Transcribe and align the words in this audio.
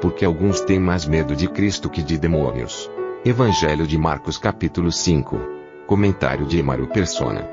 Porque 0.00 0.24
alguns 0.24 0.62
têm 0.62 0.80
mais 0.80 1.04
medo 1.04 1.36
de 1.36 1.46
Cristo 1.46 1.90
que 1.90 2.02
de 2.02 2.16
demônios. 2.16 2.90
Evangelho 3.22 3.86
de 3.86 3.98
Marcos 3.98 4.38
capítulo 4.38 4.90
5. 4.90 5.38
Comentário 5.86 6.46
de 6.46 6.58
Emaro 6.58 6.86
Persona. 6.86 7.46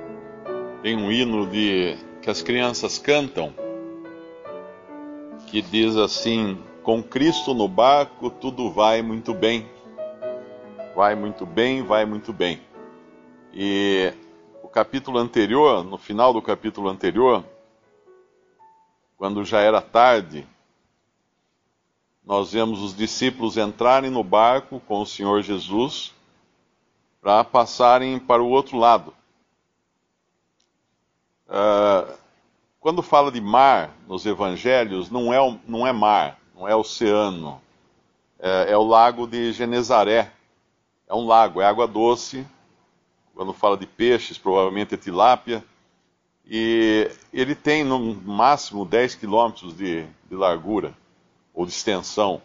Tem 0.81 0.95
um 0.95 1.11
hino 1.11 1.45
de 1.45 1.97
que 2.21 2.29
as 2.29 2.41
crianças 2.41 2.97
cantam 2.97 3.53
que 5.47 5.61
diz 5.61 5.97
assim: 5.97 6.57
Com 6.83 7.03
Cristo 7.03 7.53
no 7.53 7.67
barco 7.67 8.29
tudo 8.29 8.71
vai 8.71 9.01
muito 9.01 9.33
bem. 9.33 9.67
Vai 10.95 11.15
muito 11.15 11.45
bem, 11.45 11.83
vai 11.83 12.05
muito 12.05 12.31
bem. 12.31 12.61
E 13.53 14.13
o 14.63 14.69
capítulo 14.69 15.17
anterior, 15.17 15.83
no 15.83 15.97
final 15.97 16.31
do 16.31 16.41
capítulo 16.41 16.87
anterior, 16.87 17.43
quando 19.17 19.43
já 19.43 19.59
era 19.59 19.81
tarde, 19.81 20.47
nós 22.27 22.51
vemos 22.51 22.81
os 22.81 22.93
discípulos 22.93 23.55
entrarem 23.55 24.11
no 24.11 24.21
barco 24.21 24.81
com 24.81 25.01
o 25.01 25.05
Senhor 25.05 25.41
Jesus 25.41 26.13
para 27.21 27.41
passarem 27.41 28.19
para 28.19 28.43
o 28.43 28.49
outro 28.49 28.77
lado. 28.77 29.13
Uh, 31.47 32.13
quando 32.81 33.01
fala 33.01 33.31
de 33.31 33.39
mar 33.39 33.91
nos 34.05 34.25
evangelhos, 34.25 35.09
não 35.09 35.33
é, 35.33 35.59
não 35.65 35.87
é 35.87 35.93
mar, 35.93 36.37
não 36.53 36.67
é 36.67 36.75
oceano, 36.75 37.61
é, 38.37 38.73
é 38.73 38.77
o 38.77 38.83
lago 38.83 39.25
de 39.25 39.53
Genezaré. 39.53 40.29
É 41.07 41.15
um 41.15 41.25
lago, 41.25 41.61
é 41.61 41.65
água 41.65 41.87
doce. 41.87 42.45
Quando 43.33 43.53
fala 43.53 43.77
de 43.77 43.87
peixes, 43.87 44.37
provavelmente 44.37 44.93
é 44.95 44.97
tilápia. 44.97 45.63
E 46.45 47.09
ele 47.31 47.55
tem 47.55 47.85
no 47.85 47.99
máximo 48.15 48.83
10 48.83 49.15
quilômetros 49.15 49.77
de, 49.77 50.05
de 50.29 50.35
largura 50.35 50.93
ou 51.57 51.65
de 51.65 51.71
extensão. 51.71 52.39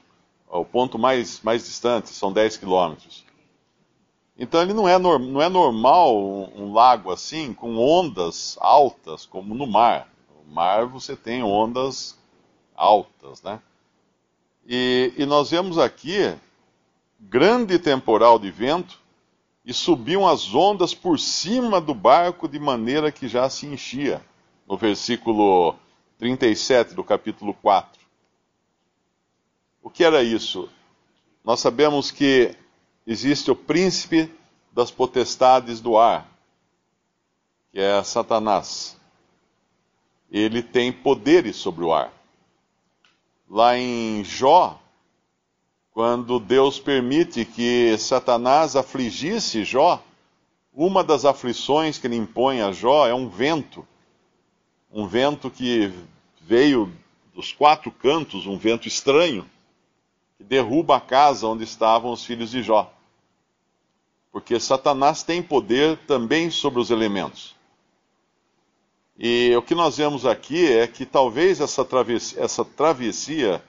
O 0.49 0.65
ponto 0.65 0.99
mais, 0.99 1.43
mais 1.43 1.65
distante 1.65 2.09
são 2.09 2.33
10 2.33 2.57
quilômetros. 2.57 3.25
Então 4.39 4.63
ele 4.63 4.73
não 4.73 4.89
é, 4.89 4.99
não 4.99 5.43
é 5.43 5.51
normal 5.51 6.17
um, 6.17 6.63
um, 6.63 6.73
lago 6.73 7.13
assim, 7.13 7.53
com 7.53 7.77
ondas 7.77 8.57
altas, 8.59 9.27
como 9.27 9.55
no 9.55 9.67
mar. 9.67 10.09
No 10.35 10.55
mar 10.55 10.87
você 10.87 11.15
tem 11.15 11.43
ondas 11.43 12.19
altas, 12.75 13.43
né? 13.43 13.61
E, 14.67 15.13
e 15.19 15.27
nós 15.27 15.51
vemos 15.51 15.77
aqui 15.77 16.35
grande 17.21 17.79
temporal 17.79 18.39
de 18.39 18.51
vento 18.51 18.99
e 19.65 19.75
subiam 19.75 20.27
as 20.27 20.55
ondas 20.55 20.95
por 20.95 21.19
cima 21.19 21.81
do 21.81 21.95
barco 21.95 22.49
de 22.49 22.59
maneira 22.59 23.13
que 23.13 23.29
já 23.29 23.49
se 23.51 23.67
enchia. 23.67 24.23
No 24.67 24.77
versículo 24.79 25.77
37 26.19 26.95
do 26.95 27.05
capítulo 27.05 27.53
4. 27.53 28.02
O 29.83 29.91
que 29.91 30.05
era 30.05 30.23
isso? 30.23 30.69
Nós 31.45 31.59
sabemos 31.59 32.13
que 32.13 32.57
existe 33.05 33.51
o 33.51 33.57
príncipe 33.57 34.33
das 34.73 34.93
potestades 34.93 35.81
do 35.81 35.99
ar, 35.99 36.31
que 37.73 37.81
é 37.81 38.03
Satanás. 38.05 38.97
Ele 40.31 40.63
tem 40.63 40.93
poderes 40.93 41.57
sobre 41.57 41.85
o 41.85 41.93
ar. 41.93 42.13
Lá 43.51 43.77
em 43.77 44.23
Jó, 44.23 44.81
quando 45.93 46.39
Deus 46.39 46.79
permite 46.79 47.45
que 47.45 47.99
Satanás 47.99 48.77
afligisse 48.77 49.65
Jó, 49.65 50.03
uma 50.73 51.03
das 51.03 51.25
aflições 51.25 51.99
que 51.99 52.07
ele 52.07 52.17
impõe 52.17 52.63
a 52.63 52.71
Jó 52.71 53.07
é 53.07 53.13
um 53.13 53.29
vento. 53.29 53.87
Um 54.91 55.09
vento 55.09 55.51
que 55.51 55.93
veio 56.41 56.91
dos 57.35 57.53
quatro 57.53 57.91
cantos, 57.91 58.47
um 58.47 58.57
vento 58.57 58.87
estranho, 58.87 59.51
derruba 60.43 60.97
a 60.97 61.01
casa 61.01 61.47
onde 61.47 61.65
estavam 61.65 62.13
os 62.13 62.25
filhos 62.25 62.51
de 62.51 62.63
Jó. 62.63 62.93
Porque 64.31 64.59
Satanás 64.59 65.23
tem 65.23 65.43
poder 65.43 65.99
também 66.07 66.51
sobre 66.51 66.81
os 66.81 66.91
elementos. 66.91 67.55
E 69.19 69.55
o 69.57 69.63
que 69.63 69.75
nós 69.75 69.97
vemos 69.99 70.25
aqui 70.25 70.67
é 70.73 70.87
que 70.87 71.05
talvez 71.05 71.61
essa 71.61 71.85
travessia, 71.85 72.43
essa 72.43 72.65
travessia 72.65 73.63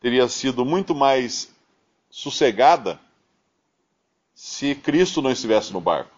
teria 0.00 0.28
sido 0.28 0.64
muito 0.64 0.94
mais 0.94 1.52
sossegada 2.08 3.00
se 4.34 4.74
Cristo 4.74 5.20
não 5.20 5.30
estivesse 5.30 5.72
no 5.72 5.80
barco. 5.80 6.14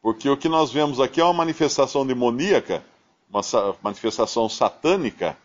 Porque 0.00 0.28
o 0.28 0.36
que 0.36 0.48
nós 0.48 0.70
vemos 0.70 1.00
aqui 1.00 1.20
é 1.20 1.24
uma 1.24 1.32
manifestação 1.32 2.06
demoníaca, 2.06 2.84
uma 3.28 3.42
manifestação 3.82 4.48
satânica, 4.48 5.36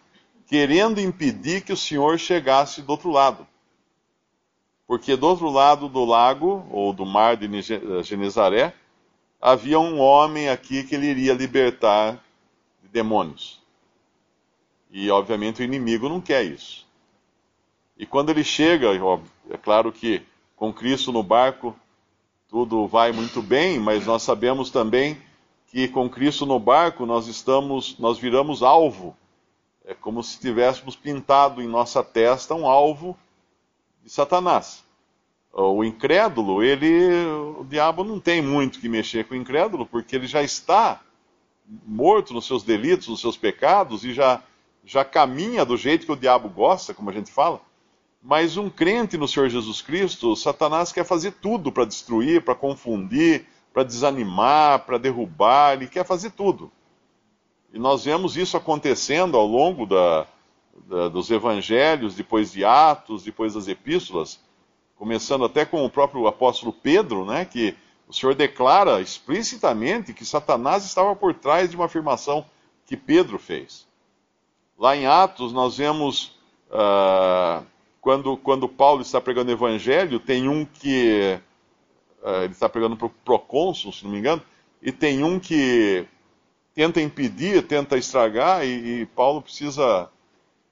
querendo 0.48 1.00
impedir 1.00 1.62
que 1.62 1.74
o 1.74 1.78
Senhor 1.78 2.18
chegasse 2.20 2.82
do 2.82 2.92
outro 2.92 3.10
lado. 3.12 3.48
Porque 4.88 5.16
do 5.16 5.28
outro 5.28 5.50
lado 5.50 5.90
do 5.90 6.06
lago, 6.06 6.66
ou 6.70 6.94
do 6.94 7.06
mar 7.06 7.36
de 7.36 7.48
Genezaré, 8.04 8.74
havia 9.42 9.80
um 9.80 10.00
homem 10.00 10.50
aqui 10.50 10.84
que 10.84 10.96
ele 10.96 11.08
iria 11.08 11.34
libertar 11.34 12.24
de 12.84 12.90
demônios. 12.90 13.62
E 14.92 15.10
obviamente 15.10 15.62
o 15.62 15.66
inimigo 15.66 16.08
não 16.08 16.22
quer 16.22 16.44
isso. 16.44 16.86
E 17.98 18.06
quando 18.06 18.30
ele 18.30 18.44
chega, 18.44 18.88
é 19.50 19.58
claro 19.58 19.92
que 19.92 20.22
com 20.56 20.72
Cristo 20.72 21.12
no 21.12 21.24
barco 21.24 21.76
tudo 22.48 22.88
vai 22.88 23.12
muito 23.12 23.42
bem, 23.42 23.80
mas 23.80 24.06
nós 24.06 24.22
sabemos 24.22 24.70
também 24.70 25.18
que 25.68 25.88
com 25.88 26.10
Cristo 26.10 26.46
no 26.46 26.60
barco 26.60 27.06
nós 27.06 27.28
estamos, 27.28 27.98
nós 27.98 28.18
viramos 28.18 28.62
alvo. 28.62 29.18
É 29.86 29.94
como 29.94 30.24
se 30.24 30.40
tivéssemos 30.40 30.96
pintado 30.96 31.62
em 31.62 31.68
nossa 31.68 32.04
testa 32.04 32.56
um 32.56 32.68
alvo 32.68 33.18
de 34.04 34.10
Satanás. 34.10 34.84
O 35.54 35.84
incrédulo, 35.84 36.62
ele, 36.62 37.26
o 37.58 37.64
diabo 37.64 38.04
não 38.04 38.20
tem 38.20 38.42
muito 38.42 38.80
que 38.80 38.90
mexer 38.90 39.26
com 39.26 39.34
o 39.34 39.38
incrédulo, 39.38 39.86
porque 39.86 40.16
ele 40.16 40.28
já 40.28 40.44
está 40.44 41.02
morto 41.86 42.34
nos 42.34 42.46
seus 42.46 42.64
delitos, 42.64 43.08
nos 43.08 43.22
seus 43.22 43.38
pecados 43.38 44.04
e 44.04 44.14
já 44.14 44.44
já 44.86 45.04
caminha 45.04 45.66
do 45.66 45.76
jeito 45.76 46.06
que 46.06 46.12
o 46.12 46.16
diabo 46.16 46.48
gosta, 46.48 46.94
como 46.94 47.10
a 47.10 47.14
gente 47.14 47.32
fala. 47.32 47.60
Mas 48.22 48.56
um 48.56 48.70
crente 48.70 49.18
no 49.18 49.28
Senhor 49.28 49.50
Jesus 49.50 49.82
Cristo, 49.82 50.36
Satanás 50.36 50.92
quer 50.92 51.04
fazer 51.04 51.32
tudo 51.34 51.72
para 51.72 51.86
destruir, 51.86 52.44
para 52.44 52.56
confundir, 52.56 53.46
para 53.74 53.84
desanimar, 53.84 54.86
para 54.86 54.98
derrubar, 54.98 55.74
ele 55.74 55.88
quer 55.88 56.06
fazer 56.06 56.32
tudo. 56.32 56.72
E 57.76 57.78
nós 57.78 58.06
vemos 58.06 58.38
isso 58.38 58.56
acontecendo 58.56 59.36
ao 59.36 59.46
longo 59.46 59.86
da, 59.86 60.26
da, 60.88 61.10
dos 61.10 61.30
evangelhos, 61.30 62.16
depois 62.16 62.54
de 62.54 62.64
Atos, 62.64 63.22
depois 63.22 63.54
das 63.54 63.68
epístolas, 63.68 64.40
começando 64.96 65.44
até 65.44 65.66
com 65.66 65.84
o 65.84 65.90
próprio 65.90 66.26
apóstolo 66.26 66.72
Pedro, 66.72 67.26
né, 67.26 67.44
que 67.44 67.76
o 68.08 68.14
Senhor 68.14 68.34
declara 68.34 69.02
explicitamente 69.02 70.14
que 70.14 70.24
Satanás 70.24 70.86
estava 70.86 71.14
por 71.18 71.34
trás 71.34 71.70
de 71.70 71.76
uma 71.76 71.84
afirmação 71.84 72.46
que 72.86 72.96
Pedro 72.96 73.38
fez. 73.38 73.86
Lá 74.80 74.96
em 74.96 75.06
Atos, 75.06 75.52
nós 75.52 75.76
vemos. 75.76 76.40
Uh, 76.70 77.66
quando, 78.00 78.38
quando 78.38 78.70
Paulo 78.70 79.02
está 79.02 79.20
pregando 79.20 79.50
o 79.52 79.54
evangelho, 79.54 80.18
tem 80.18 80.48
um 80.48 80.64
que. 80.64 81.38
Uh, 82.24 82.44
ele 82.44 82.54
está 82.54 82.70
pregando 82.70 82.96
para 82.96 83.08
o 83.08 83.14
procônsul, 83.26 83.92
se 83.92 84.06
não 84.06 84.12
me 84.12 84.20
engano, 84.20 84.42
e 84.82 84.94
tem 84.94 85.24
um 85.24 85.40
que 85.40 86.08
tenta 86.76 87.02
impedir, 87.02 87.66
tenta 87.66 87.98
estragar, 87.98 88.66
e, 88.66 89.02
e 89.02 89.06
Paulo 89.08 89.42
precisa 89.42 90.10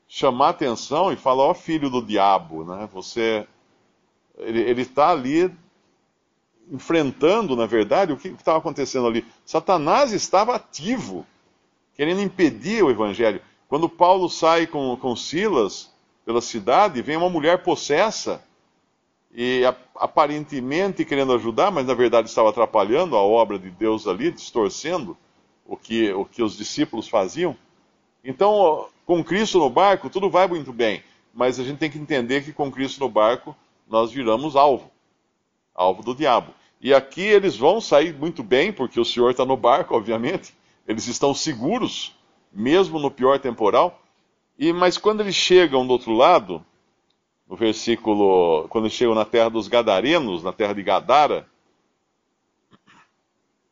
chamar 0.07 0.49
atenção 0.49 1.11
e 1.11 1.15
falar: 1.15 1.43
Ó 1.43 1.51
oh, 1.51 1.55
filho 1.55 1.89
do 1.89 2.05
diabo, 2.05 2.65
né? 2.65 2.87
Você. 2.93 3.47
Ele 4.37 4.81
está 4.81 5.09
ali 5.09 5.49
enfrentando, 6.71 7.55
na 7.55 7.65
verdade, 7.65 8.11
o 8.11 8.17
que 8.17 8.29
estava 8.29 8.57
acontecendo 8.57 9.07
ali. 9.07 9.25
Satanás 9.45 10.11
estava 10.11 10.55
ativo, 10.55 11.25
querendo 11.95 12.21
impedir 12.21 12.83
o 12.83 12.89
evangelho. 12.89 13.41
Quando 13.67 13.87
Paulo 13.87 14.29
sai 14.29 14.65
com, 14.65 14.95
com 14.97 15.15
Silas 15.15 15.91
pela 16.25 16.41
cidade, 16.41 17.01
vem 17.01 17.17
uma 17.17 17.29
mulher 17.29 17.63
possessa 17.63 18.43
e 19.35 19.63
aparentemente 19.95 21.05
querendo 21.05 21.33
ajudar, 21.33 21.71
mas 21.71 21.85
na 21.85 21.93
verdade 21.93 22.29
estava 22.29 22.49
atrapalhando 22.49 23.15
a 23.15 23.21
obra 23.21 23.57
de 23.57 23.69
Deus 23.69 24.07
ali, 24.07 24.31
distorcendo 24.31 25.17
o 25.65 25.77
que, 25.77 26.11
o 26.13 26.25
que 26.25 26.43
os 26.43 26.57
discípulos 26.57 27.07
faziam. 27.07 27.55
Então, 28.23 28.87
com 29.05 29.23
Cristo 29.23 29.59
no 29.59 29.69
barco, 29.69 30.09
tudo 30.09 30.29
vai 30.29 30.47
muito 30.47 30.71
bem, 30.71 31.03
mas 31.33 31.59
a 31.59 31.63
gente 31.63 31.77
tem 31.77 31.89
que 31.89 31.97
entender 31.97 32.43
que 32.43 32.53
com 32.53 32.71
Cristo 32.71 32.99
no 32.99 33.09
barco, 33.09 33.55
nós 33.87 34.11
viramos 34.11 34.55
alvo 34.55 34.93
alvo 35.73 36.03
do 36.03 36.15
diabo. 36.15 36.53
E 36.79 36.93
aqui 36.93 37.21
eles 37.21 37.55
vão 37.55 37.79
sair 37.79 38.13
muito 38.13 38.43
bem, 38.43 38.71
porque 38.71 38.99
o 38.99 39.05
Senhor 39.05 39.31
está 39.31 39.45
no 39.45 39.57
barco, 39.57 39.95
obviamente, 39.95 40.53
eles 40.87 41.07
estão 41.07 41.33
seguros, 41.33 42.15
mesmo 42.51 42.99
no 42.99 43.09
pior 43.09 43.39
temporal. 43.39 44.01
E 44.57 44.71
Mas 44.71 44.97
quando 44.97 45.21
eles 45.21 45.35
chegam 45.35 45.85
do 45.85 45.93
outro 45.93 46.13
lado, 46.13 46.63
no 47.47 47.55
versículo, 47.55 48.67
quando 48.69 48.89
chegam 48.89 49.15
na 49.15 49.25
terra 49.25 49.49
dos 49.49 49.67
Gadarenos, 49.67 50.43
na 50.43 50.53
terra 50.53 50.73
de 50.73 50.83
Gadara, 50.83 51.47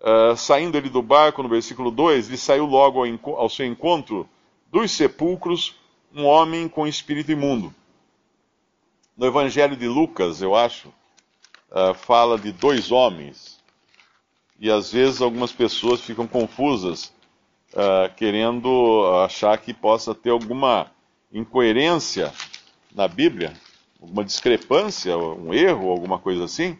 uh, 0.02 0.36
saindo 0.36 0.78
ele 0.78 0.90
do 0.90 1.02
barco, 1.02 1.42
no 1.42 1.50
versículo 1.50 1.92
2, 1.92 2.28
ele 2.28 2.38
saiu 2.38 2.66
logo 2.66 3.04
ao, 3.04 3.36
ao 3.38 3.50
seu 3.50 3.66
encontro 3.66 4.28
dos 4.72 4.92
sepulcros 4.92 5.76
um 6.14 6.26
homem 6.26 6.68
com 6.68 6.88
espírito 6.88 7.32
imundo. 7.32 7.74
No 9.18 9.26
Evangelho 9.26 9.76
de 9.76 9.88
Lucas, 9.88 10.42
eu 10.42 10.56
acho, 10.56 10.90
uh, 11.70 11.94
fala 11.94 12.38
de 12.38 12.52
dois 12.52 12.92
homens. 12.92 13.60
E 14.60 14.70
às 14.70 14.92
vezes 14.92 15.22
algumas 15.22 15.52
pessoas 15.52 16.02
ficam 16.02 16.28
confusas, 16.28 17.14
uh, 17.74 18.14
querendo 18.16 19.06
achar 19.24 19.58
que 19.58 19.74
possa 19.74 20.14
ter 20.14 20.30
alguma 20.30 20.92
incoerência 21.32 22.34
na 22.94 23.08
Bíblia, 23.08 23.54
alguma 24.02 24.24
discrepância, 24.24 25.18
um 25.18 25.54
erro, 25.54 25.90
alguma 25.90 26.20
coisa 26.20 26.44
assim. 26.44 26.78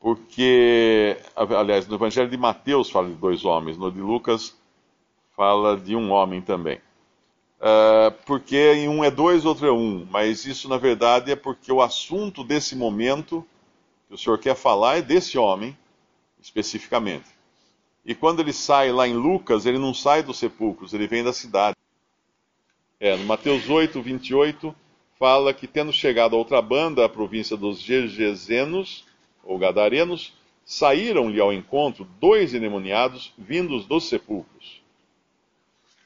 Porque, 0.00 1.16
aliás, 1.34 1.86
no 1.88 1.96
Evangelho 1.96 2.30
de 2.30 2.36
Mateus 2.36 2.90
fala 2.90 3.08
de 3.08 3.14
dois 3.14 3.44
homens, 3.44 3.76
no 3.76 3.90
de 3.90 4.00
Lucas 4.00 4.56
fala 5.36 5.76
de 5.76 5.94
um 5.94 6.10
homem 6.10 6.40
também. 6.40 6.80
Uh, 7.58 8.12
porque 8.24 8.74
em 8.74 8.88
um 8.88 9.02
é 9.02 9.10
dois, 9.10 9.44
outro 9.44 9.66
é 9.66 9.72
um, 9.72 10.06
mas 10.10 10.44
isso 10.46 10.68
na 10.68 10.76
verdade 10.76 11.32
é 11.32 11.36
porque 11.36 11.72
o 11.72 11.82
assunto 11.82 12.44
desse 12.44 12.76
momento 12.76 13.44
que 14.06 14.14
o 14.14 14.18
Senhor 14.18 14.38
quer 14.38 14.54
falar 14.54 14.98
é 14.98 15.02
desse 15.02 15.36
homem 15.36 15.76
especificamente. 16.40 17.26
E 18.04 18.14
quando 18.14 18.40
ele 18.40 18.52
sai 18.52 18.92
lá 18.92 19.06
em 19.06 19.14
Lucas, 19.14 19.66
ele 19.66 19.78
não 19.78 19.92
sai 19.92 20.22
dos 20.22 20.38
sepulcros, 20.38 20.94
ele 20.94 21.06
vem 21.06 21.24
da 21.24 21.32
cidade. 21.32 21.76
É, 23.00 23.16
no 23.16 23.24
Mateus 23.24 23.68
8, 23.68 24.00
28, 24.00 24.74
fala 25.18 25.52
que 25.52 25.66
tendo 25.66 25.92
chegado 25.92 26.34
a 26.34 26.38
outra 26.38 26.62
banda, 26.62 27.04
a 27.04 27.08
província 27.08 27.56
dos 27.56 27.80
Gergesenos, 27.80 29.04
ou 29.48 29.58
Gadarenos, 29.58 30.34
saíram-lhe 30.62 31.40
ao 31.40 31.50
encontro 31.50 32.06
dois 32.20 32.52
endemoniados 32.52 33.32
vindos 33.38 33.86
dos 33.86 34.06
sepulcros. 34.06 34.82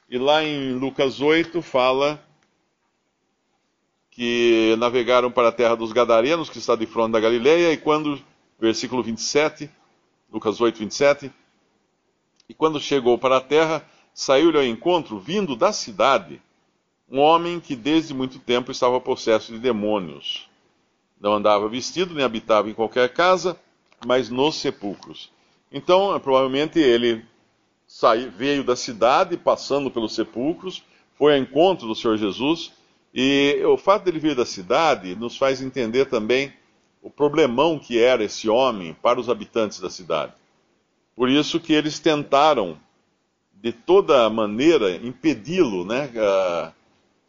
E 0.09 0.17
lá 0.17 0.41
em 0.41 0.71
Lucas 0.71 1.19
8 1.19 1.61
fala 1.61 2.23
que 4.09 4.75
navegaram 4.77 5.29
para 5.29 5.49
a 5.49 5.51
terra 5.51 5.75
dos 5.75 5.91
Gadarenos, 5.91 6.49
que 6.49 6.57
está 6.57 6.73
de 6.75 6.85
fronte 6.85 7.11
da 7.11 7.19
Galileia, 7.19 7.73
e 7.73 7.77
quando, 7.77 8.21
versículo 8.57 9.03
27, 9.03 9.69
Lucas 10.31 10.61
8, 10.61 10.79
27, 10.79 11.31
e 12.47 12.53
quando 12.53 12.79
chegou 12.79 13.17
para 13.17 13.37
a 13.37 13.41
terra, 13.41 13.85
saiu-lhe 14.13 14.57
ao 14.57 14.63
encontro, 14.63 15.19
vindo 15.19 15.55
da 15.55 15.73
cidade, 15.73 16.41
um 17.09 17.19
homem 17.19 17.59
que 17.59 17.75
desde 17.75 18.13
muito 18.13 18.39
tempo 18.39 18.71
estava 18.71 19.01
possesso 19.01 19.51
de 19.51 19.59
demônios. 19.59 20.47
Não 21.23 21.35
andava 21.35 21.69
vestido, 21.69 22.13
nem 22.13 22.25
habitava 22.25 22.69
em 22.69 22.73
qualquer 22.73 23.07
casa, 23.13 23.57
mas 24.05 24.29
nos 24.29 24.55
sepulcros. 24.55 25.31
Então, 25.71 26.19
provavelmente 26.19 26.77
ele 26.79 27.23
veio 28.35 28.61
da 28.61 28.75
cidade, 28.75 29.37
passando 29.37 29.89
pelos 29.89 30.13
sepulcros, 30.13 30.83
foi 31.17 31.33
ao 31.33 31.39
encontro 31.39 31.87
do 31.87 31.95
Senhor 31.95 32.17
Jesus. 32.17 32.73
E 33.13 33.57
o 33.65 33.77
fato 33.77 34.03
dele 34.03 34.19
vir 34.19 34.35
da 34.35 34.45
cidade 34.45 35.15
nos 35.15 35.37
faz 35.37 35.61
entender 35.61 36.07
também 36.07 36.51
o 37.01 37.09
problemão 37.09 37.79
que 37.79 37.97
era 37.97 38.25
esse 38.25 38.49
homem 38.49 38.93
para 39.01 39.17
os 39.17 39.29
habitantes 39.29 39.79
da 39.79 39.89
cidade. 39.89 40.33
Por 41.15 41.29
isso 41.29 41.57
que 41.57 41.71
eles 41.71 41.99
tentaram, 41.99 42.77
de 43.53 43.71
toda 43.71 44.29
maneira, 44.29 44.93
impedi-lo, 44.97 45.85
né, 45.85 46.09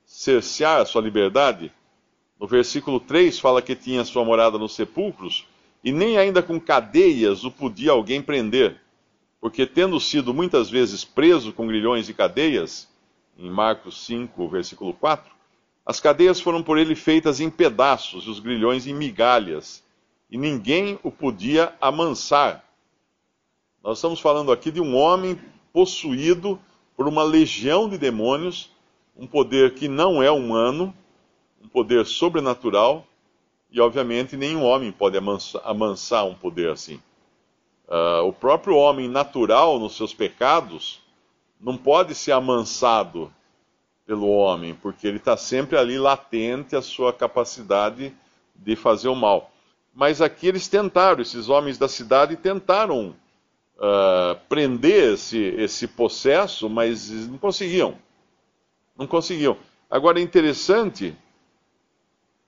cercear 0.05 0.81
a 0.81 0.85
sua 0.85 1.01
liberdade. 1.01 1.73
No 2.45 2.49
versículo 2.49 3.01
3 3.01 3.39
fala 3.39 3.63
que 3.63 3.75
tinha 3.75 4.05
sua 4.05 4.23
morada 4.23 4.59
nos 4.59 4.75
sepulcros, 4.75 5.47
e 5.83 5.91
nem 5.91 6.19
ainda 6.19 6.43
com 6.43 6.61
cadeias 6.61 7.43
o 7.43 7.51
podia 7.51 7.93
alguém 7.93 8.21
prender, 8.21 8.79
porque 9.41 9.65
tendo 9.65 9.99
sido 9.99 10.35
muitas 10.35 10.69
vezes 10.69 11.07
preso 11.07 11.55
com 11.55 11.67
grilhões 11.67 12.07
e 12.11 12.13
cadeias, 12.13 12.87
em 13.39 13.49
Marcos 13.49 14.05
5, 14.05 14.47
versículo 14.47 14.93
4, 14.93 15.33
as 15.87 16.01
cadeias 16.01 16.39
foram 16.39 16.63
por 16.63 16.77
ele 16.77 16.95
feitas 16.95 17.41
em 17.41 17.49
pedaços, 17.49 18.27
e 18.27 18.29
os 18.29 18.41
grilhões 18.41 18.87
em 18.87 18.93
migalhas, 18.93 19.83
e 20.31 20.37
ninguém 20.37 20.99
o 21.03 21.11
podia 21.11 21.75
amansar. 21.81 22.63
Nós 23.83 23.97
estamos 23.97 24.21
falando 24.21 24.53
aqui 24.53 24.71
de 24.71 24.83
um 24.83 24.95
homem 24.95 25.41
possuído 25.73 26.61
por 26.95 27.09
uma 27.09 27.23
legião 27.23 27.89
de 27.89 27.97
demônios, 27.97 28.71
um 29.17 29.27
poder 29.27 29.73
que 29.73 29.89
não 29.89 30.23
é 30.23 30.31
humano, 30.31 30.95
um 31.65 31.69
poder 31.69 32.05
sobrenatural, 32.05 33.07
e 33.71 33.81
obviamente 33.81 34.37
nenhum 34.37 34.63
homem 34.63 34.93
pode 34.93 35.19
amansar, 35.65 36.27
um 36.27 36.35
poder 36.35 36.71
assim. 36.71 37.01
Uh, 37.89 38.27
o 38.27 38.33
próprio 38.33 38.77
homem 38.77 39.09
natural, 39.09 39.79
nos 39.79 39.97
seus 39.97 40.15
pecados, 40.15 41.03
não 41.61 41.77
pode 41.77 42.15
ser 42.15 42.33
amansado 42.33 43.33
pelo 44.07 44.29
homem, 44.29 44.75
porque 44.75 45.07
ele 45.07 45.17
está 45.17 45.37
sempre 45.37 45.79
ali 45.79 45.99
latente 45.99 46.77
a 46.77 46.83
sua 46.83 47.13
capacidade 47.13 48.15
de 48.55 48.77
fazer 48.77 49.09
o 49.09 49.15
mal. 49.15 49.51
Mas 49.95 50.21
aqui 50.21 50.47
eles 50.47 50.69
tentaram, 50.69 51.23
esses 51.23 51.49
homens 51.49 51.79
da 51.79 51.89
cidade 51.89 52.37
tentaram 52.37 53.15
uh, 53.77 54.39
prender 54.49 55.15
esse, 55.15 55.39
esse 55.39 55.87
possesso, 55.87 56.69
mas 56.69 57.11
não 57.29 57.39
conseguiam. 57.39 57.97
Não 58.97 59.07
conseguiam. 59.07 59.57
Agora 59.91 60.21
é 60.21 60.23
interessante 60.23 61.17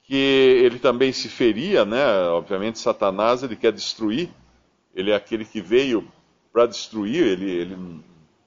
que 0.06 0.14
ele 0.14 0.78
também 0.78 1.12
se 1.12 1.28
feria, 1.28 1.84
né? 1.84 2.06
Obviamente, 2.28 2.78
Satanás 2.78 3.42
ele 3.42 3.56
quer 3.56 3.72
destruir, 3.72 4.30
ele 4.94 5.10
é 5.10 5.16
aquele 5.16 5.44
que 5.44 5.60
veio 5.60 6.06
para 6.52 6.64
destruir, 6.64 7.26
ele, 7.26 7.50
ele 7.50 7.76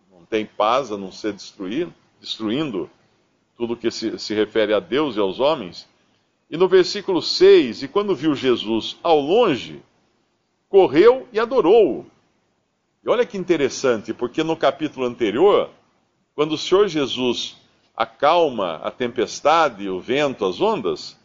não 0.10 0.26
tem 0.30 0.46
paz 0.46 0.90
a 0.90 0.98
não 0.98 1.12
ser 1.12 1.34
destruir, 1.34 1.90
destruindo 2.20 2.90
tudo 3.58 3.76
que 3.76 3.92
se, 3.92 4.18
se 4.18 4.34
refere 4.34 4.74
a 4.74 4.80
Deus 4.80 5.18
e 5.18 5.20
aos 5.20 5.42
homens. 5.42 5.88
E 6.50 6.56
no 6.56 6.68
versículo 6.68 7.22
6, 7.22 7.84
e 7.84 7.88
quando 7.90 8.16
viu 8.16 8.34
Jesus 8.34 8.98
ao 9.04 9.20
longe, 9.20 9.84
correu 10.70 11.28
e 11.34 11.40
adorou-o. 11.40 12.06
E 13.04 13.10
olha 13.10 13.26
que 13.26 13.38
interessante, 13.38 14.14
porque 14.14 14.44
no 14.44 14.56
capítulo 14.56 15.06
anterior, 15.06 15.70
quando 16.34 16.54
o 16.54 16.58
Senhor 16.58 16.88
Jesus 16.88 17.58
acalma 17.96 18.76
a 18.78 18.90
tempestade, 18.90 19.90
o 19.90 20.00
vento, 20.00 20.46
as 20.46 20.62
ondas, 20.62 21.19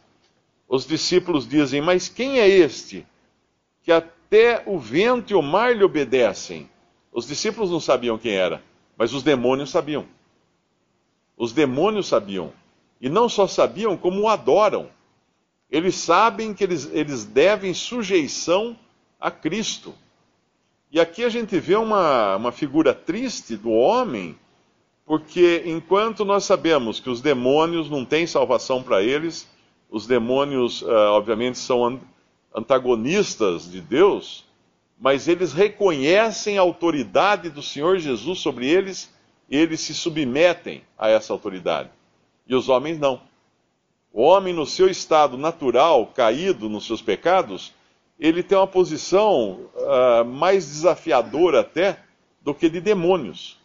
os 0.67 0.85
discípulos 0.85 1.47
dizem: 1.47 1.81
Mas 1.81 2.09
quem 2.09 2.39
é 2.39 2.47
este 2.47 3.05
que 3.83 3.91
até 3.91 4.63
o 4.65 4.79
vento 4.79 5.31
e 5.31 5.35
o 5.35 5.41
mar 5.41 5.75
lhe 5.75 5.83
obedecem? 5.83 6.69
Os 7.11 7.27
discípulos 7.27 7.71
não 7.71 7.79
sabiam 7.79 8.17
quem 8.17 8.33
era, 8.33 8.61
mas 8.97 9.13
os 9.13 9.23
demônios 9.23 9.69
sabiam. 9.69 10.05
Os 11.37 11.53
demônios 11.53 12.07
sabiam. 12.07 12.51
E 12.99 13.09
não 13.09 13.29
só 13.29 13.47
sabiam, 13.47 13.95
como 13.95 14.21
o 14.21 14.29
adoram. 14.29 14.89
Eles 15.69 15.95
sabem 15.95 16.53
que 16.53 16.63
eles, 16.63 16.89
eles 16.93 17.25
devem 17.25 17.73
sujeição 17.73 18.77
a 19.19 19.29
Cristo. 19.29 19.93
E 20.91 20.99
aqui 20.99 21.23
a 21.23 21.29
gente 21.29 21.59
vê 21.59 21.75
uma, 21.75 22.35
uma 22.37 22.51
figura 22.51 22.93
triste 22.93 23.57
do 23.57 23.71
homem, 23.71 24.37
porque 25.05 25.63
enquanto 25.65 26.23
nós 26.23 26.45
sabemos 26.45 26.99
que 26.99 27.09
os 27.09 27.21
demônios 27.21 27.89
não 27.89 28.05
têm 28.05 28.25
salvação 28.25 28.81
para 28.81 29.03
eles, 29.03 29.47
os 29.89 30.07
demônios, 30.07 30.81
uh, 30.81 31.11
obviamente, 31.11 31.57
são 31.57 32.01
antagonistas 32.53 33.69
de 33.69 33.81
Deus, 33.81 34.45
mas 34.99 35.27
eles 35.27 35.53
reconhecem 35.53 36.57
a 36.57 36.61
autoridade 36.61 37.49
do 37.49 37.61
Senhor 37.61 37.99
Jesus 37.99 38.39
sobre 38.39 38.67
eles 38.67 39.13
eles 39.49 39.81
se 39.81 39.93
submetem 39.93 40.83
a 40.97 41.09
essa 41.09 41.33
autoridade. 41.33 41.89
E 42.47 42.55
os 42.55 42.69
homens 42.69 42.99
não. 42.99 43.21
O 44.11 44.21
homem, 44.21 44.53
no 44.53 44.65
seu 44.65 44.87
estado 44.87 45.37
natural, 45.37 46.07
caído 46.07 46.69
nos 46.69 46.85
seus 46.85 47.01
pecados, 47.01 47.73
ele 48.19 48.41
tem 48.41 48.57
uma 48.57 48.67
posição 48.67 49.69
uh, 49.75 50.25
mais 50.25 50.65
desafiadora 50.65 51.59
até 51.59 51.99
do 52.41 52.53
que 52.53 52.69
de 52.69 52.79
demônios. 52.79 53.59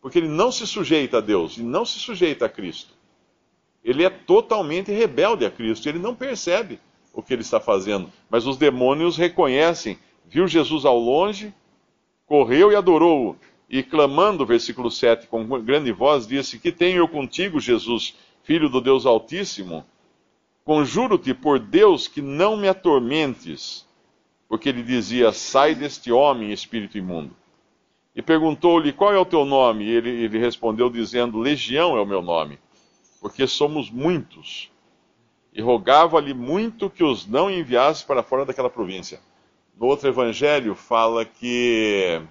Porque 0.00 0.18
ele 0.18 0.28
não 0.28 0.52
se 0.52 0.66
sujeita 0.66 1.18
a 1.18 1.20
Deus 1.20 1.56
e 1.56 1.62
não 1.62 1.84
se 1.84 1.98
sujeita 1.98 2.46
a 2.46 2.48
Cristo. 2.48 2.94
Ele 3.86 4.04
é 4.04 4.10
totalmente 4.10 4.90
rebelde 4.90 5.46
a 5.46 5.50
Cristo, 5.50 5.88
ele 5.88 6.00
não 6.00 6.12
percebe 6.12 6.80
o 7.14 7.22
que 7.22 7.32
ele 7.32 7.42
está 7.42 7.60
fazendo. 7.60 8.10
Mas 8.28 8.44
os 8.44 8.56
demônios 8.56 9.16
reconhecem, 9.16 9.96
viu 10.28 10.48
Jesus 10.48 10.84
ao 10.84 10.98
longe, 10.98 11.54
correu 12.26 12.72
e 12.72 12.74
adorou-o 12.74 13.36
E 13.70 13.84
clamando, 13.84 14.44
versículo 14.44 14.90
7, 14.90 15.28
com 15.28 15.46
grande 15.62 15.92
voz, 15.92 16.26
disse: 16.26 16.58
Que 16.58 16.72
tenho 16.72 16.98
eu 16.98 17.06
contigo, 17.06 17.60
Jesus, 17.60 18.16
filho 18.42 18.68
do 18.68 18.80
Deus 18.80 19.06
Altíssimo? 19.06 19.84
Conjuro-te 20.64 21.32
por 21.32 21.60
Deus 21.60 22.08
que 22.08 22.20
não 22.20 22.56
me 22.56 22.68
atormentes. 22.68 23.86
Porque 24.48 24.68
ele 24.68 24.82
dizia: 24.82 25.30
Sai 25.32 25.76
deste 25.76 26.10
homem, 26.10 26.52
espírito 26.52 26.98
imundo. 26.98 27.36
E 28.16 28.20
perguntou-lhe: 28.20 28.92
Qual 28.92 29.12
é 29.12 29.18
o 29.18 29.24
teu 29.24 29.44
nome? 29.44 29.84
E 29.84 29.90
ele, 29.90 30.10
ele 30.10 30.38
respondeu, 30.38 30.90
dizendo: 30.90 31.38
Legião 31.38 31.96
é 31.96 32.00
o 32.00 32.06
meu 32.06 32.20
nome, 32.20 32.58
porque 33.20 33.46
somos 33.46 33.90
muitos. 33.90 34.70
E 35.52 35.60
rogava-lhe 35.60 36.34
muito 36.34 36.90
que 36.90 37.02
os 37.02 37.26
não 37.26 37.50
enviasse 37.50 38.04
para 38.04 38.22
fora 38.22 38.44
daquela 38.44 38.70
província. 38.70 39.20
No 39.78 39.86
outro 39.86 40.08
evangelho 40.08 40.74
fala 40.74 41.24
que 41.24 42.22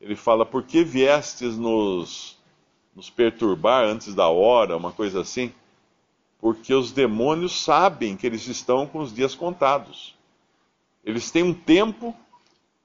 ele 0.00 0.16
fala, 0.16 0.44
por 0.44 0.64
que 0.64 0.82
viestes 0.82 1.56
nos, 1.56 2.36
nos 2.94 3.08
perturbar 3.08 3.84
antes 3.84 4.14
da 4.14 4.28
hora, 4.28 4.76
uma 4.76 4.90
coisa 4.90 5.20
assim? 5.20 5.52
Porque 6.40 6.74
os 6.74 6.90
demônios 6.90 7.62
sabem 7.62 8.16
que 8.16 8.26
eles 8.26 8.46
estão 8.48 8.86
com 8.86 8.98
os 8.98 9.14
dias 9.14 9.34
contados. 9.34 10.16
Eles 11.04 11.30
têm 11.30 11.44
um 11.44 11.54
tempo 11.54 12.14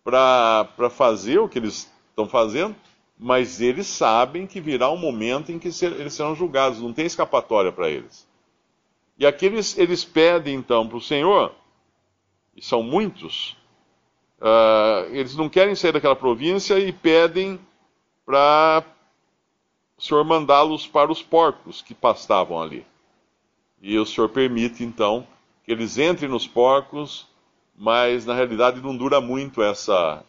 para 0.04 0.90
fazer 0.92 1.40
o 1.40 1.50
que 1.50 1.60
eles 1.60 1.92
estão 2.10 2.30
fazendo, 2.30 2.76
mas 3.18 3.62
eles 3.62 3.88
sabem 3.88 4.46
que 4.46 4.62
virá 4.62 4.90
um 4.92 4.98
momento 4.98 5.52
em 5.52 5.60
que 5.60 5.72
ser, 5.72 5.92
eles 5.94 6.14
serão 6.14 6.36
julgados, 6.36 6.82
não 6.82 6.94
tem 6.94 7.06
escapatória 7.06 7.72
para 7.72 7.90
eles. 7.90 8.28
E 9.18 9.26
aqui 9.26 9.48
eles, 9.48 9.78
eles 9.78 10.06
pedem 10.06 10.56
então 10.56 10.88
para 10.88 10.98
o 10.98 11.02
Senhor, 11.02 11.54
e 12.56 12.64
são 12.64 12.84
muitos, 12.84 13.58
Uh, 14.40 15.10
eles 15.16 15.36
não 15.36 15.50
querem 15.50 15.74
sair 15.74 15.92
daquela 15.92 16.16
província 16.16 16.78
e 16.78 16.92
pedem 16.92 17.60
para 18.24 18.84
o 19.98 20.02
Senhor 20.02 20.24
mandá-los 20.24 20.86
para 20.86 21.12
os 21.12 21.24
porcos 21.24 21.82
que 21.82 21.96
pastavam 21.96 22.62
ali. 22.62 22.86
E 23.82 23.98
o 23.98 24.06
Senhor 24.06 24.30
permite, 24.30 24.84
então, 24.84 25.26
que 25.64 25.72
eles 25.72 25.98
entrem 25.98 26.30
nos 26.30 26.48
porcos, 26.48 27.28
mas 27.76 28.26
na 28.28 28.36
realidade 28.36 28.80
não 28.80 28.96
dura 28.96 29.20
muito 29.20 29.62
essa, 29.62 30.24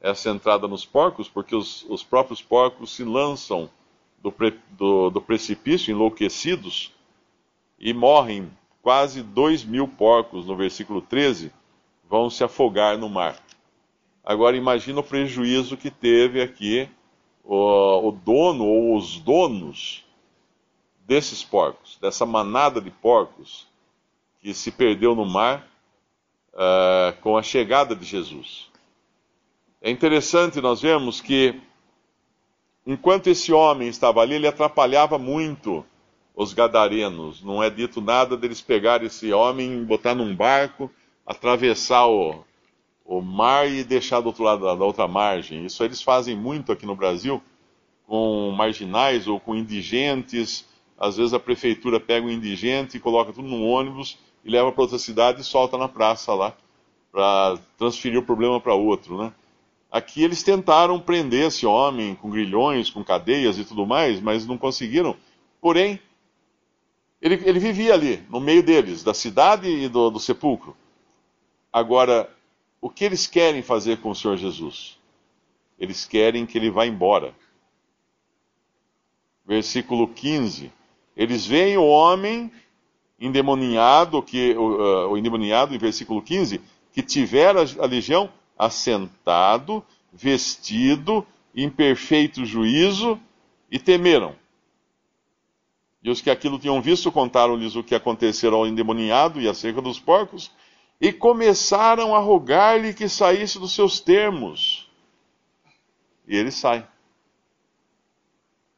essa 0.00 0.30
entrada 0.30 0.66
nos 0.66 0.84
porcos, 0.84 1.28
porque 1.28 1.54
os, 1.54 1.84
os 1.88 2.02
próprios 2.02 2.40
porcos 2.40 2.94
se 2.94 3.04
lançam 3.04 3.68
do, 4.22 4.32
pre, 4.32 4.58
do, 4.70 5.10
do 5.10 5.20
precipício 5.20 5.90
enlouquecidos 5.90 6.92
e 7.78 7.92
morrem 7.92 8.50
quase 8.82 9.22
dois 9.22 9.64
mil 9.64 9.86
porcos, 9.86 10.46
no 10.46 10.56
versículo 10.56 11.02
13 11.02 11.52
vão 12.08 12.28
se 12.28 12.42
afogar 12.42 12.98
no 12.98 13.08
mar. 13.08 13.38
Agora 14.24 14.56
imagina 14.56 15.00
o 15.00 15.04
prejuízo 15.04 15.76
que 15.76 15.90
teve 15.90 16.42
aqui 16.42 16.88
o, 17.44 18.08
o 18.08 18.12
dono 18.12 18.64
ou 18.64 18.96
os 18.96 19.18
donos 19.18 20.04
desses 21.00 21.42
porcos, 21.42 21.98
dessa 22.00 22.24
manada 22.24 22.80
de 22.80 22.90
porcos 22.90 23.66
que 24.40 24.54
se 24.54 24.70
perdeu 24.70 25.14
no 25.14 25.24
mar 25.24 25.66
uh, 26.54 27.20
com 27.20 27.36
a 27.36 27.42
chegada 27.42 27.94
de 27.94 28.04
Jesus. 28.04 28.69
É 29.80 29.90
interessante 29.90 30.60
nós 30.60 30.80
vemos 30.80 31.20
que 31.20 31.60
enquanto 32.86 33.28
esse 33.28 33.52
homem 33.52 33.88
estava 33.88 34.20
ali, 34.20 34.34
ele 34.34 34.46
atrapalhava 34.46 35.18
muito 35.18 35.84
os 36.34 36.52
gadarenos. 36.52 37.42
Não 37.42 37.62
é 37.62 37.70
dito 37.70 38.00
nada 38.00 38.36
deles 38.36 38.60
pegar 38.60 39.02
esse 39.02 39.32
homem, 39.32 39.84
botar 39.84 40.14
num 40.14 40.34
barco 40.34 40.90
atravessar 41.30 42.08
o, 42.08 42.44
o 43.04 43.20
mar 43.20 43.70
e 43.70 43.84
deixar 43.84 44.20
do 44.20 44.26
outro 44.26 44.42
lado 44.42 44.64
da, 44.64 44.74
da 44.74 44.84
outra 44.84 45.06
margem. 45.06 45.64
Isso 45.64 45.84
eles 45.84 46.02
fazem 46.02 46.36
muito 46.36 46.72
aqui 46.72 46.84
no 46.84 46.96
Brasil 46.96 47.40
com 48.06 48.50
marginais 48.50 49.28
ou 49.28 49.38
com 49.38 49.54
indigentes. 49.54 50.66
Às 50.98 51.16
vezes 51.16 51.32
a 51.32 51.38
prefeitura 51.38 52.00
pega 52.00 52.26
um 52.26 52.30
indigente 52.30 52.96
e 52.96 53.00
coloca 53.00 53.32
tudo 53.32 53.46
num 53.46 53.64
ônibus 53.64 54.18
e 54.44 54.50
leva 54.50 54.72
para 54.72 54.82
outra 54.82 54.98
cidade 54.98 55.40
e 55.40 55.44
solta 55.44 55.78
na 55.78 55.88
praça 55.88 56.34
lá 56.34 56.52
para 57.12 57.56
transferir 57.78 58.18
o 58.18 58.24
problema 58.24 58.60
para 58.60 58.74
outro, 58.74 59.16
né? 59.16 59.32
Aqui 59.90 60.22
eles 60.22 60.42
tentaram 60.42 61.00
prender 61.00 61.48
esse 61.48 61.66
homem 61.66 62.14
com 62.14 62.30
grilhões, 62.30 62.90
com 62.90 63.02
cadeias 63.02 63.58
e 63.58 63.64
tudo 63.64 63.84
mais, 63.84 64.20
mas 64.20 64.46
não 64.46 64.56
conseguiram. 64.56 65.16
Porém, 65.60 66.00
ele, 67.20 67.34
ele 67.44 67.58
vivia 67.58 67.92
ali, 67.92 68.22
no 68.30 68.40
meio 68.40 68.62
deles, 68.62 69.02
da 69.02 69.12
cidade 69.12 69.68
e 69.68 69.88
do, 69.88 70.10
do 70.10 70.20
sepulcro. 70.20 70.76
Agora, 71.72 72.30
o 72.80 72.88
que 72.88 73.04
eles 73.04 73.26
querem 73.26 73.62
fazer 73.62 73.98
com 74.00 74.10
o 74.10 74.14
Senhor 74.14 74.36
Jesus? 74.36 74.96
Eles 75.78 76.04
querem 76.04 76.46
que 76.46 76.56
ele 76.56 76.70
vá 76.70 76.86
embora. 76.86 77.34
Versículo 79.44 80.06
15. 80.06 80.72
Eles 81.16 81.44
veem 81.44 81.76
o 81.76 81.84
homem 81.84 82.50
endemoniado, 83.20 84.22
que, 84.22 84.54
o, 84.54 85.06
uh, 85.06 85.10
o 85.10 85.18
endemoniado, 85.18 85.74
em 85.74 85.78
versículo 85.78 86.22
15, 86.22 86.60
que 86.92 87.02
tivera 87.02 87.60
a 87.78 87.86
legião 87.86 88.30
assentado, 88.60 89.82
vestido, 90.12 91.26
em 91.54 91.70
perfeito 91.70 92.44
juízo, 92.44 93.18
e 93.70 93.78
temeram. 93.78 94.36
E 96.02 96.10
os 96.10 96.20
que 96.20 96.30
aquilo 96.30 96.58
tinham 96.58 96.80
visto 96.82 97.10
contaram-lhes 97.10 97.74
o 97.74 97.82
que 97.82 97.94
acontecera 97.94 98.54
ao 98.54 98.66
endemoniado 98.66 99.40
e 99.40 99.48
acerca 99.48 99.80
dos 99.80 99.98
porcos, 99.98 100.50
e 101.00 101.10
começaram 101.10 102.14
a 102.14 102.18
rogar-lhe 102.18 102.92
que 102.92 103.08
saísse 103.08 103.58
dos 103.58 103.72
seus 103.72 103.98
termos. 103.98 104.86
E 106.28 106.36
ele 106.36 106.50
sai. 106.50 106.86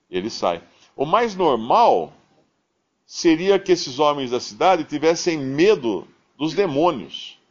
Ele 0.08 0.30
sai. 0.30 0.62
O 0.94 1.04
mais 1.04 1.34
normal 1.34 2.12
seria 3.04 3.58
que 3.58 3.72
esses 3.72 3.98
homens 3.98 4.30
da 4.30 4.38
cidade 4.38 4.84
tivessem 4.84 5.36
medo 5.36 6.06
dos 6.38 6.54
demônios 6.54 7.41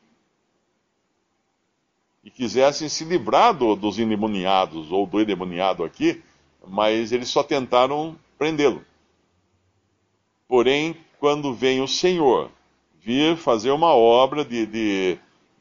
e 2.24 2.30
quisessem 2.30 2.88
se 2.88 3.04
livrar 3.04 3.54
do, 3.54 3.76
dos 3.76 3.98
endemoniados 3.98 4.92
ou 4.92 5.06
do 5.06 5.20
endemoniado 5.20 5.84
aqui, 5.84 6.22
mas 6.68 7.12
eles 7.12 7.30
só 7.30 7.44
tentaram 7.44 8.16
prendê-lo. 8.38 8.86
Porém, 10.48 10.96
quando 11.20 11.54
vem 11.54 11.82
o 11.82 11.88
Senhor 11.88 12.52
vir 13.00 13.36
fazer 13.38 13.72
uma 13.72 13.96
obra 13.96 14.46
de, 14.46 14.66
de, 14.66 15.18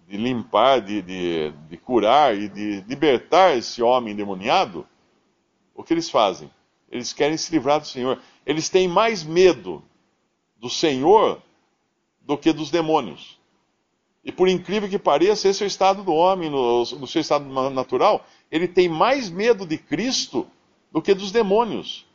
de 0.07 0.17
limpar, 0.17 0.81
de, 0.81 1.01
de, 1.01 1.53
de 1.69 1.77
curar 1.79 2.37
e 2.37 2.49
de 2.49 2.83
libertar 2.87 3.57
esse 3.57 3.83
homem 3.83 4.13
endemoniado, 4.13 4.87
o 5.75 5.83
que 5.83 5.95
eles 5.95 6.11
fazem? 6.11 6.51
Eles 6.91 7.13
querem 7.13 7.37
se 7.37 7.51
livrar 7.53 7.81
do 7.81 7.87
Senhor. 7.87 8.21
Eles 8.45 8.69
têm 8.69 8.89
mais 8.89 9.23
medo 9.23 9.83
do 10.59 10.69
Senhor 10.69 11.41
do 12.21 12.37
que 12.37 12.53
dos 12.53 12.71
demônios. 12.71 13.40
E 14.25 14.31
por 14.31 14.49
incrível 14.49 14.89
que 14.89 14.99
pareça, 14.99 15.49
esse 15.49 15.63
é 15.63 15.67
o 15.67 15.69
estado 15.69 16.03
do 16.03 16.13
homem, 16.13 16.51
no, 16.51 16.81
no, 16.81 17.07
seu 17.07 17.21
estado 17.21 17.45
natural. 17.71 18.27
Ele 18.51 18.69
tem 18.69 18.89
mais 18.89 19.31
medo 19.31 19.67
de 19.67 19.79
Cristo 19.79 20.47
do 20.93 21.01
que 21.01 21.15
dos 21.15 21.33
demônios. 21.33 22.07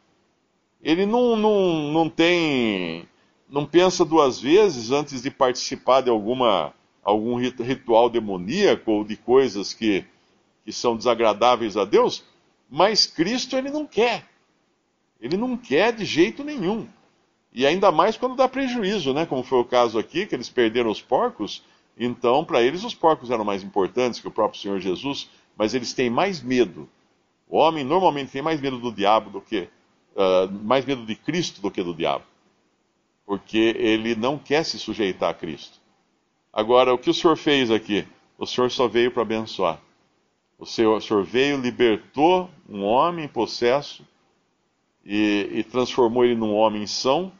Ele 0.81 1.05
não, 1.05 1.35
não, 1.35 1.91
não 1.91 2.09
tem 2.09 3.07
não 3.49 3.65
pensa 3.65 4.03
duas 4.03 4.39
vezes 4.39 4.91
antes 4.91 5.21
de 5.21 5.31
participar 5.31 6.01
de 6.01 6.09
alguma, 6.09 6.73
algum 7.03 7.35
ritual 7.37 8.09
demoníaco 8.09 8.91
ou 8.91 9.03
de 9.03 9.15
coisas 9.15 9.73
que, 9.73 10.05
que 10.63 10.73
são 10.73 10.97
desagradáveis 10.97 11.77
a 11.77 11.85
Deus, 11.85 12.23
mas 12.69 13.05
Cristo 13.05 13.55
ele 13.55 13.69
não 13.69 13.85
quer. 13.85 14.25
Ele 15.21 15.37
não 15.37 15.55
quer 15.55 15.93
de 15.93 16.03
jeito 16.05 16.43
nenhum. 16.43 16.87
E 17.53 17.65
ainda 17.65 17.91
mais 17.91 18.17
quando 18.17 18.35
dá 18.35 18.49
prejuízo, 18.49 19.13
né? 19.13 19.25
Como 19.25 19.41
foi 19.43 19.59
o 19.59 19.65
caso 19.65 19.97
aqui, 19.97 20.25
que 20.25 20.35
eles 20.35 20.49
perderam 20.49 20.89
os 20.89 21.01
porcos. 21.01 21.63
Então, 21.97 22.43
para 22.43 22.61
eles, 22.61 22.83
os 22.83 22.93
porcos 22.93 23.31
eram 23.31 23.45
mais 23.45 23.63
importantes 23.63 24.19
que 24.19 24.27
o 24.27 24.31
próprio 24.31 24.59
Senhor 24.59 24.79
Jesus, 24.79 25.29
mas 25.57 25.73
eles 25.73 25.93
têm 25.93 26.09
mais 26.09 26.41
medo. 26.41 26.89
O 27.47 27.57
homem 27.57 27.83
normalmente 27.83 28.31
tem 28.31 28.41
mais 28.41 28.59
medo 28.59 28.77
do 28.79 28.91
diabo 28.91 29.29
do 29.29 29.41
que. 29.41 29.69
Uh, 30.15 30.51
mais 30.63 30.85
medo 30.85 31.05
de 31.05 31.15
Cristo 31.15 31.61
do 31.61 31.69
que 31.69 31.83
do 31.83 31.93
diabo 31.93 32.23
porque 33.25 33.75
ele 33.77 34.15
não 34.15 34.37
quer 34.37 34.63
se 34.63 34.77
sujeitar 34.77 35.31
a 35.31 35.33
Cristo. 35.33 35.79
Agora, 36.53 36.93
o 36.93 36.97
que 36.97 37.09
o 37.09 37.13
Senhor 37.13 37.35
fez 37.35 37.71
aqui? 37.71 38.05
O 38.37 38.45
Senhor 38.45 38.69
só 38.69 38.87
veio 38.87 39.11
para 39.11 39.23
abençoar. 39.23 39.81
O 40.57 40.65
Senhor, 40.65 40.97
o 40.97 41.01
Senhor, 41.01 41.23
veio, 41.23 41.59
libertou 41.59 42.49
um 42.69 42.83
homem 42.83 43.27
possesso 43.27 44.05
e, 45.03 45.49
e 45.51 45.63
transformou 45.63 46.23
ele 46.23 46.35
num 46.35 46.53
homem 46.53 46.85
são. 46.87 47.31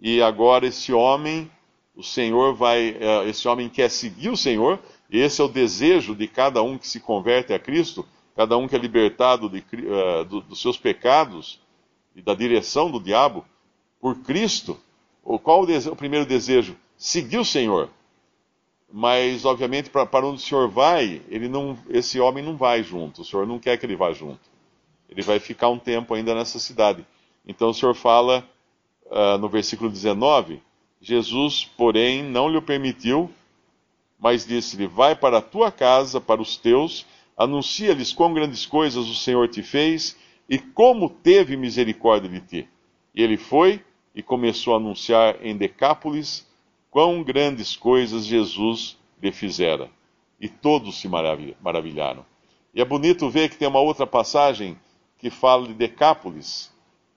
E 0.00 0.20
agora 0.20 0.66
esse 0.66 0.92
homem, 0.92 1.50
o 1.96 2.02
Senhor 2.02 2.54
vai, 2.54 2.96
é, 3.00 3.28
esse 3.28 3.46
homem 3.46 3.68
quer 3.68 3.90
seguir 3.90 4.30
o 4.30 4.36
Senhor. 4.36 4.78
E 5.10 5.18
esse 5.18 5.40
é 5.40 5.44
o 5.44 5.48
desejo 5.48 6.14
de 6.14 6.26
cada 6.26 6.62
um 6.62 6.76
que 6.76 6.88
se 6.88 6.98
converte 6.98 7.52
a 7.52 7.58
Cristo, 7.58 8.06
cada 8.34 8.56
um 8.56 8.66
que 8.66 8.74
é 8.74 8.78
libertado 8.78 9.48
de, 9.48 9.58
uh, 9.58 10.24
do, 10.24 10.40
dos 10.40 10.60
seus 10.60 10.76
pecados 10.76 11.60
e 12.16 12.22
da 12.22 12.34
direção 12.34 12.90
do 12.90 12.98
diabo 12.98 13.44
por 14.00 14.16
Cristo 14.20 14.78
qual 15.42 15.62
o, 15.62 15.92
o 15.92 15.96
primeiro 15.96 16.26
desejo? 16.26 16.76
Seguir 16.96 17.38
o 17.38 17.44
Senhor. 17.44 17.88
mas 18.92 19.44
obviamente 19.44 19.90
para 19.90 20.26
onde 20.26 20.36
o 20.36 20.46
senhor 20.46 20.68
vai, 20.68 21.20
ele 21.28 21.48
não, 21.48 21.76
esse 21.88 22.20
homem 22.20 22.44
não 22.44 22.56
vai 22.56 22.82
junto. 22.82 23.22
O 23.22 23.24
senhor 23.24 23.46
não 23.46 23.58
quer 23.58 23.76
que 23.76 23.86
ele 23.86 23.96
vá 23.96 24.12
junto. 24.12 24.40
Ele 25.08 25.22
vai 25.22 25.40
ficar 25.40 25.68
um 25.68 25.78
tempo 25.78 26.14
ainda 26.14 26.34
nessa 26.34 26.58
cidade. 26.58 27.04
Então 27.46 27.70
o 27.70 27.74
senhor 27.74 27.94
fala 27.94 28.46
uh, 29.06 29.38
no 29.38 29.48
versículo 29.48 29.90
19: 29.90 30.62
Jesus, 31.04 31.70
porém, 31.76 32.22
não 32.22 32.48
lhe 32.48 32.58
permitiu, 32.62 33.30
mas 34.18 34.46
disse-lhe: 34.46 34.86
Vai 34.86 35.14
para 35.14 35.36
a 35.36 35.42
tua 35.42 35.70
casa, 35.70 36.18
para 36.18 36.40
os 36.40 36.56
teus, 36.56 37.04
anuncia-lhes 37.36 38.10
quão 38.10 38.32
grandes 38.32 38.64
coisas 38.64 39.06
o 39.06 39.14
Senhor 39.14 39.46
te 39.48 39.62
fez 39.62 40.16
e 40.48 40.58
como 40.58 41.10
teve 41.10 41.58
misericórdia 41.58 42.30
de 42.30 42.40
ti. 42.40 42.68
E 43.14 43.22
ele 43.22 43.36
foi 43.36 43.84
e 44.14 44.22
começou 44.22 44.72
a 44.72 44.78
anunciar 44.78 45.44
em 45.44 45.54
Decápolis 45.54 46.46
quão 46.90 47.22
grandes 47.22 47.76
coisas 47.76 48.24
Jesus 48.24 48.96
lhe 49.22 49.30
fizera. 49.30 49.90
E 50.40 50.48
todos 50.48 50.98
se 50.98 51.06
maravilharam. 51.06 52.24
E 52.74 52.80
é 52.80 52.84
bonito 52.84 53.28
ver 53.28 53.50
que 53.50 53.58
tem 53.58 53.68
uma 53.68 53.80
outra 53.80 54.06
passagem 54.06 54.74
que 55.18 55.28
fala 55.28 55.66
de 55.66 55.74
Decápolis, 55.74 56.72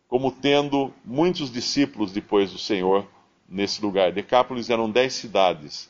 como 0.09 0.29
tendo 0.29 0.93
muitos 1.05 1.49
discípulos 1.49 2.11
depois 2.11 2.51
do 2.51 2.57
Senhor 2.57 3.07
nesse 3.47 3.81
lugar. 3.81 4.11
Decápolis 4.11 4.69
eram 4.69 4.89
dez 4.89 5.13
cidades. 5.13 5.89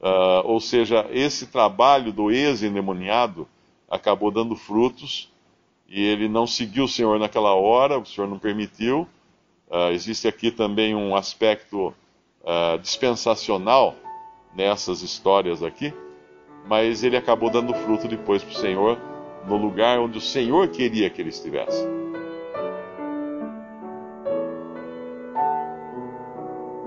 Uh, 0.00 0.44
ou 0.44 0.60
seja, 0.60 1.06
esse 1.10 1.46
trabalho 1.46 2.12
do 2.12 2.30
ex-endemoniado 2.30 3.48
acabou 3.88 4.30
dando 4.30 4.54
frutos 4.54 5.32
e 5.88 6.02
ele 6.02 6.28
não 6.28 6.46
seguiu 6.46 6.84
o 6.84 6.88
Senhor 6.88 7.18
naquela 7.18 7.54
hora, 7.54 7.98
o 7.98 8.04
Senhor 8.04 8.26
não 8.26 8.38
permitiu. 8.38 9.08
Uh, 9.68 9.90
existe 9.92 10.28
aqui 10.28 10.50
também 10.50 10.94
um 10.94 11.16
aspecto 11.16 11.94
uh, 12.42 12.78
dispensacional 12.80 13.94
nessas 14.54 15.02
histórias 15.02 15.62
aqui, 15.62 15.92
mas 16.66 17.02
ele 17.02 17.16
acabou 17.16 17.50
dando 17.50 17.74
fruto 17.74 18.08
depois 18.08 18.42
para 18.42 18.52
o 18.52 18.56
Senhor, 18.56 18.98
no 19.46 19.56
lugar 19.56 19.98
onde 19.98 20.18
o 20.18 20.20
Senhor 20.20 20.68
queria 20.68 21.08
que 21.08 21.20
ele 21.20 21.30
estivesse. 21.30 21.84